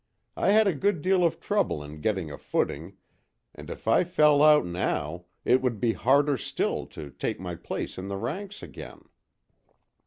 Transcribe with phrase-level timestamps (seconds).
[0.35, 2.97] I had a good deal of trouble in getting a footing,
[3.53, 7.99] and if I fell out now, it would be harder still to take my place
[7.99, 9.03] in the ranks again."